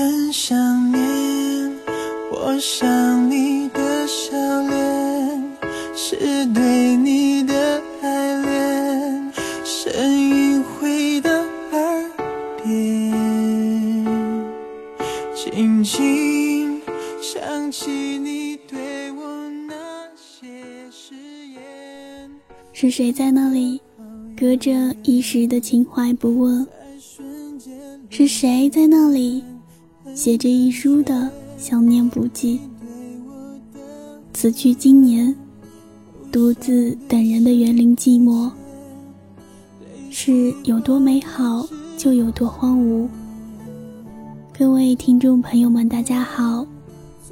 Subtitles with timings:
[0.00, 1.70] 很想念，
[2.32, 5.52] 我想你的笑脸，
[5.94, 6.16] 是
[6.54, 12.10] 对你的爱恋，声音回到耳
[12.64, 13.94] 边，
[15.36, 16.80] 轻轻
[17.20, 19.74] 想起你对我那
[20.16, 20.48] 些
[20.90, 21.14] 誓
[21.52, 22.30] 言。
[22.72, 23.82] 是谁在那里，
[24.34, 24.70] 隔着
[25.02, 26.66] 一时的情怀不问？
[28.08, 29.44] 是谁在那里？
[30.14, 32.58] 写着一书的想念不记，
[34.32, 35.34] 此去经年，
[36.32, 38.50] 独自等人的园林寂寞，
[40.10, 43.06] 是有多美好就有多荒芜。
[44.58, 46.66] 各位听众朋友们，大家好，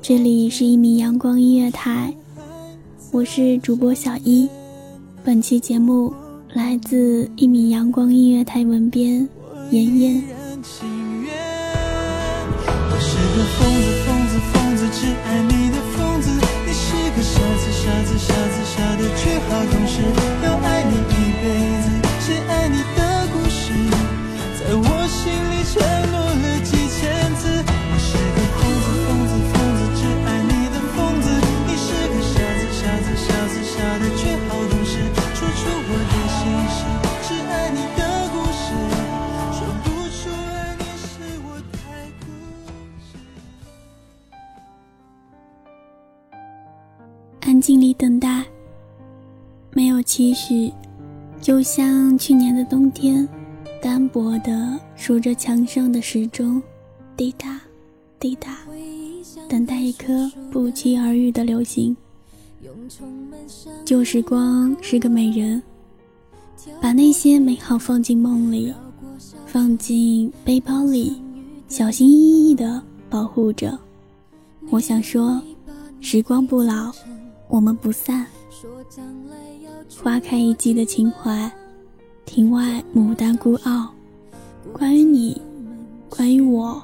[0.02, 2.14] 这里是一米阳光音乐台，
[3.10, 4.46] 我是主播小一，
[5.24, 6.12] 本期节目
[6.52, 9.26] 来自一米阳光音乐台文编
[9.70, 10.37] 妍妍。
[13.38, 16.28] 个疯子，疯子，疯子，只爱你的疯子。
[16.66, 20.02] 你是个傻子，傻子，傻子，傻的，却好懂事
[50.18, 50.72] 没有期许，
[51.40, 53.26] 就像去年的冬天，
[53.80, 56.60] 单薄的数着墙上的时钟，
[57.16, 57.60] 滴答，
[58.18, 58.58] 滴答，
[59.48, 61.96] 等待一颗不期而遇的流星。
[63.84, 65.62] 旧时光是个美人，
[66.80, 68.74] 把那些美好放进梦里，
[69.46, 71.22] 放进背包里，
[71.68, 73.78] 小心翼翼的保护着。
[74.68, 75.40] 我想说，
[76.00, 76.92] 时光不老。
[77.46, 78.26] 我们不散，
[79.96, 81.50] 花开一季的情怀，
[82.24, 83.88] 庭外牡丹孤傲。
[84.72, 85.40] 关于你，
[86.08, 86.82] 关于我，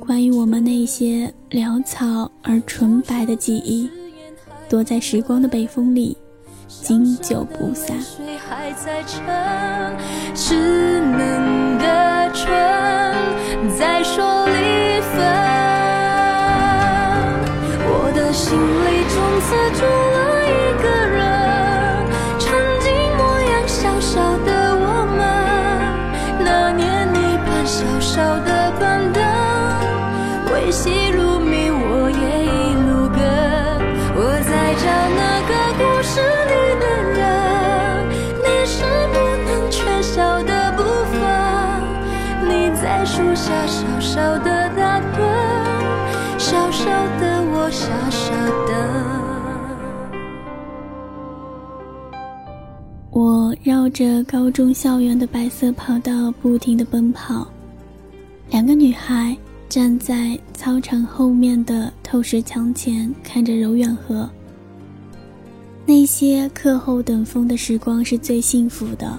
[0.00, 3.88] 关于我们那些潦草而纯白的记忆，
[4.68, 6.16] 躲在时光的北风里，
[6.68, 7.96] 经久不散。
[10.34, 12.50] 稚嫩的唇
[13.78, 15.22] 在说离分。
[17.84, 18.58] 我的心里
[19.08, 20.18] 从此住了
[20.48, 20.50] 一
[20.82, 20.84] 个
[53.62, 57.46] 绕着高中校园的白色跑道不停地奔跑，
[58.50, 59.36] 两个女孩
[59.68, 64.28] 站在操场后面的透石墙前，看着柔远河。
[65.86, 69.16] 那些课后等风的时光是最幸福的。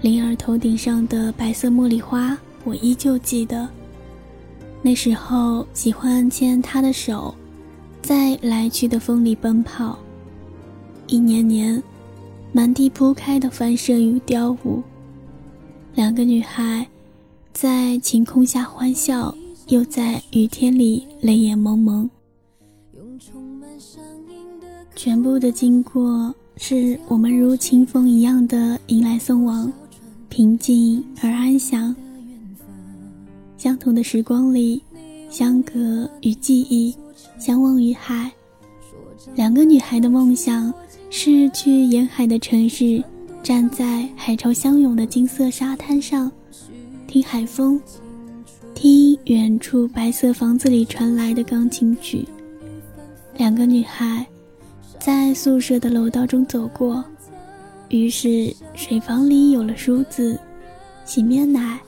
[0.00, 2.34] 灵儿头顶上的白色茉莉花，
[2.64, 3.68] 我依旧记得。
[4.80, 7.34] 那时候喜欢牵她的手，
[8.00, 9.98] 在来去的风里奔跑。
[11.08, 11.82] 一年年。
[12.56, 14.82] 满地铺开的繁盛与凋舞，
[15.94, 16.88] 两个女孩
[17.52, 19.36] 在晴空下欢笑，
[19.68, 22.08] 又在雨天里泪眼蒙蒙。
[24.94, 29.70] 全部的经过是我们如清风一样的迎来送往，
[30.30, 31.94] 平静而安详。
[33.58, 34.82] 相同的时光里，
[35.28, 36.96] 相隔与记忆，
[37.38, 38.32] 相望于海。
[39.34, 40.72] 两个女孩的梦想
[41.10, 43.02] 是去沿海的城市，
[43.42, 46.30] 站在海潮相拥的金色沙滩上，
[47.06, 47.80] 听海风，
[48.74, 52.26] 听远处白色房子里传来的钢琴曲。
[53.36, 54.26] 两个女孩。
[54.98, 57.04] 在宿舍的楼道中走过，
[57.90, 60.36] 于是水房里有了梳子、
[61.04, 61.78] 洗面奶、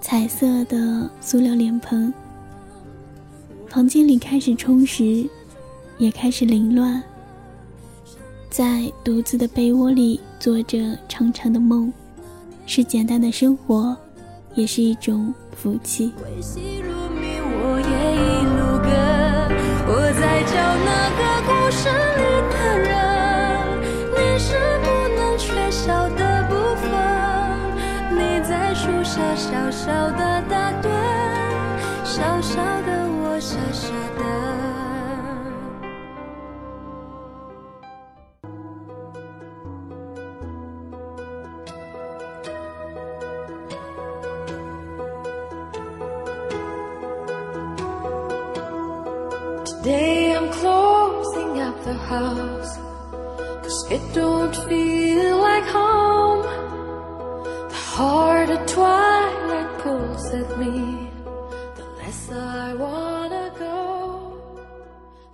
[0.00, 2.14] 彩色的塑料脸盆。
[3.66, 5.28] 房间里开始充实，
[5.98, 7.02] 也开始凌乱。
[8.52, 10.78] 在独自的被窝里做着
[11.08, 11.90] 长长的梦，
[12.66, 13.96] 是简单的生活，
[14.54, 16.12] 也是一种福气。
[19.88, 20.52] 我在叫
[20.84, 22.22] 那个故事里
[22.52, 22.92] 的人，
[24.12, 24.52] 你是
[24.82, 26.20] 不能缺少的
[26.50, 26.84] 部分。
[28.12, 30.20] 你在树下小小的
[30.50, 30.91] 打盹，
[52.08, 52.78] house
[53.62, 56.42] Cause it don't feel like home
[57.68, 61.08] The harder twilight pulls at me
[61.76, 64.34] The less I wanna go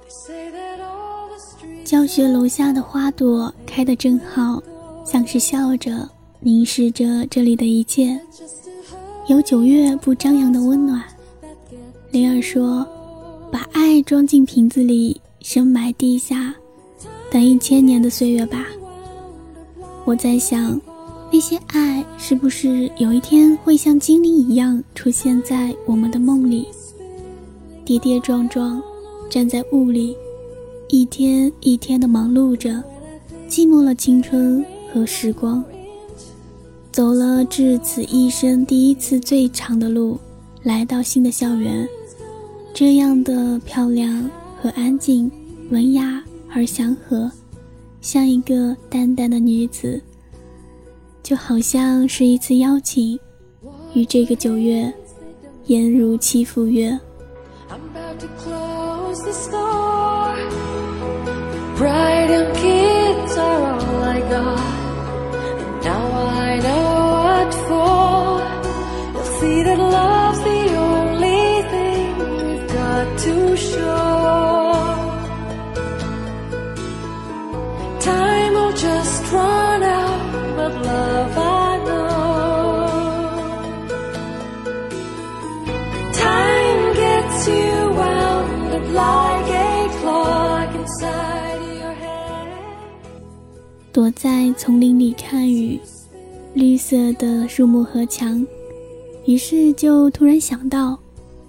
[0.02, 4.62] They say that all the streets 教学楼下的花朵开得正好，
[5.04, 6.08] 像是笑着
[6.40, 8.20] 凝视着这里的一切，
[9.26, 11.02] 有九月不张扬的温暖。
[12.10, 12.86] 灵儿说。
[13.50, 16.54] 把爱装进瓶子里，深埋地下，
[17.30, 18.66] 等一千年的岁月吧。
[20.04, 20.80] 我在想，
[21.32, 26.66] 那些爱是不是有一天会像精灵一样出现在我们的梦里？
[27.84, 28.82] 跌跌撞撞，
[29.30, 30.16] 站在雾里，
[30.88, 32.82] 一天一天的忙碌着，
[33.48, 35.64] 寂寞了青春和时光。
[36.90, 40.18] 走了至此一生第一次最长的路，
[40.62, 41.88] 来到新的校园。
[42.74, 44.28] 这样的漂亮
[44.60, 45.30] 和安静，
[45.70, 46.22] 文雅
[46.52, 47.30] 而祥和，
[48.00, 50.02] 像一个淡淡的女子，
[51.22, 53.18] 就好像是一次邀请，
[53.94, 54.92] 与这个九月，
[55.66, 56.98] 颜如期赴约。
[93.90, 95.80] 躲在丛林里看雨，
[96.54, 98.46] 绿色的树木和墙，
[99.24, 100.98] 于是就突然想到：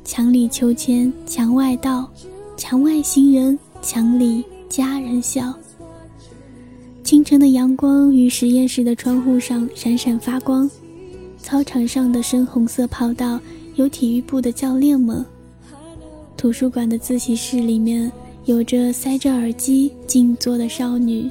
[0.04, 2.10] 墙里秋千，墙外道，
[2.56, 5.54] 墙外行人，墙里佳人笑。
[7.04, 10.70] 清晨的阳光与实验室的窗户上闪闪发光，
[11.38, 13.40] 操场上的深红色跑道
[13.76, 15.26] 有体育部的教练们，
[16.38, 18.12] 图书馆的自习室里面
[18.46, 21.30] 有着塞着耳机静坐的少女。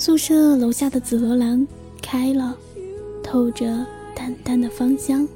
[0.00, 1.68] 宿舍楼下的紫罗兰
[2.00, 2.56] 开了，
[3.22, 5.28] 透着淡淡的芳香。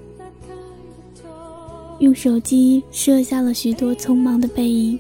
[1.98, 4.98] 用手机摄下了许多匆忙的背影，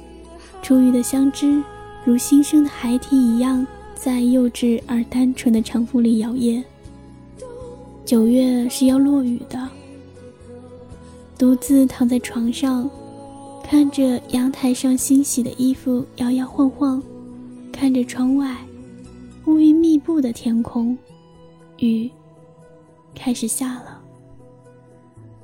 [0.60, 1.62] 初遇的相知，
[2.04, 6.62] 如新生的孩提一样，在幼稚而单纯的长服里摇曳。
[8.04, 9.66] 九月是要落雨的，
[11.38, 12.90] 独自躺在床上，
[13.62, 17.02] 看着阳台上新洗的衣服摇摇晃晃，
[17.72, 18.54] 看着窗外。
[19.46, 20.96] 乌云密布的天空，
[21.78, 22.10] 雨
[23.14, 24.00] 开始下了。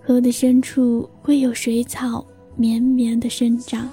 [0.02, 2.24] 河的深处会有水草
[2.56, 3.88] 绵绵的生长。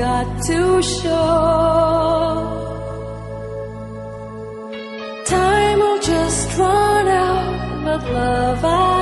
[0.00, 1.26] Got to show.
[5.26, 8.99] Time will just run out, but love I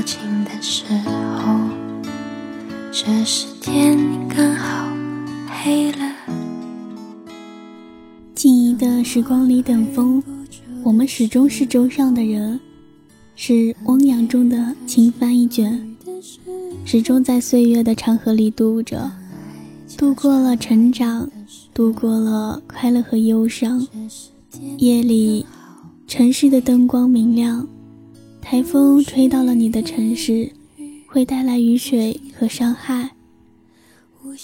[0.00, 0.82] 靠近的时
[1.36, 1.60] 候，
[2.90, 3.98] 这时天
[4.30, 4.88] 刚好
[5.62, 5.98] 黑了。
[8.34, 10.22] 记忆的时光里等风，
[10.82, 12.58] 我们始终是舟上的人，
[13.36, 15.94] 是汪洋中的轻帆一卷。
[16.86, 19.12] 始终在岁月的长河里渡着，
[19.98, 21.30] 度过了成长，
[21.74, 23.86] 度过了快乐和忧伤。
[24.78, 25.44] 夜里，
[26.06, 27.68] 城市的灯光明亮，
[28.42, 30.50] 台风吹到了你的城市，
[31.06, 33.10] 会带来雨水和伤害。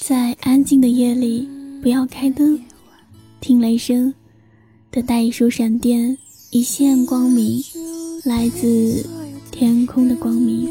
[0.01, 1.49] 在安静的夜里，
[1.83, 2.61] 不要开灯，
[3.41, 4.15] 听雷声，
[4.91, 6.17] 等待一束闪电，
[6.51, 7.63] 一线光明，
[8.25, 9.05] 来自
[9.51, 10.69] 天空的光明。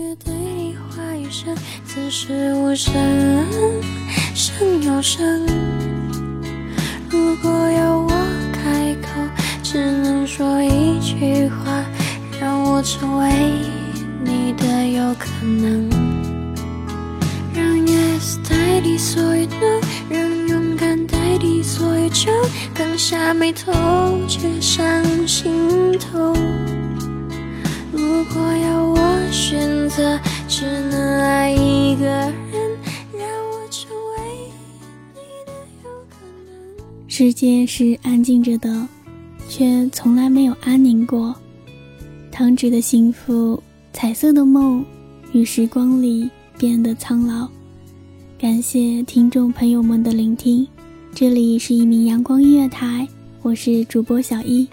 [1.86, 2.94] 此时无声，
[4.34, 5.46] 声有声。
[7.10, 8.05] 如果要
[12.86, 13.28] 成为
[14.24, 15.90] 你的有可能。
[17.52, 22.32] 让 yes 代替所有 no，让勇敢代替所有酒，
[22.76, 23.74] 刚下眉头，
[24.28, 26.36] 却上心头。
[27.92, 30.20] 如果要我选择。
[30.48, 32.32] 只能爱一个人，
[33.12, 34.22] 让我成为
[35.14, 35.52] 你的
[35.84, 36.16] 有可
[36.46, 37.10] 能。
[37.10, 38.88] 世界是安静着的，
[39.50, 41.36] 却从来没有安宁过。
[42.38, 43.58] 汤汁的幸福，
[43.94, 44.84] 彩色的梦，
[45.32, 47.48] 与时光里变得苍老。
[48.38, 50.68] 感谢听众朋友们的聆听，
[51.14, 53.08] 这里是一名阳光音乐台，
[53.42, 54.68] 我是主播小一，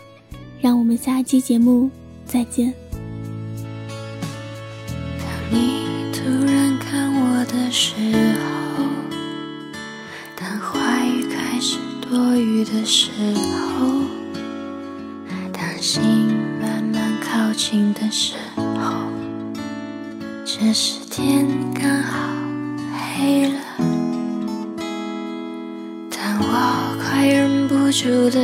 [0.60, 1.88] 让我们下期节目
[2.26, 2.74] 再见。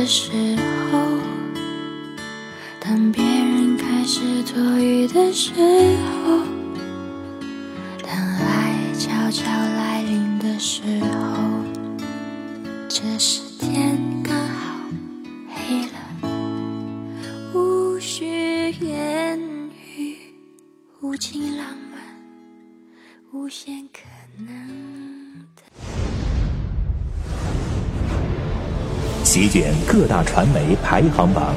[0.09, 0.31] 时
[0.91, 1.19] 候，
[2.79, 4.19] 当别人开始
[4.51, 6.39] 多余的时候。
[8.01, 11.63] 当爱悄悄来临的时候，
[12.89, 13.38] 这时
[29.31, 31.53] 席卷各大传媒排行榜，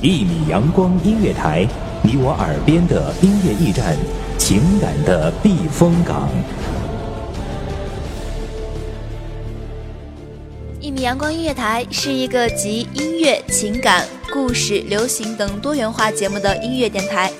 [0.00, 1.66] 一米阳光音乐台，
[2.00, 3.96] 你我耳边的音乐驿站，
[4.38, 6.28] 情感的避风港。
[10.78, 17.32] 一米阳光音乐台是一个集音乐、情感、故事、流行等多元化节目的音乐电台，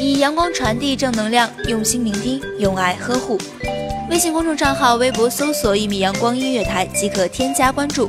[0.00, 3.36] 以阳光传递正能量，用心聆听，用爱呵护。
[4.08, 8.08] 微信公众账号、微博搜索“一米阳光音乐台”即可添加关注。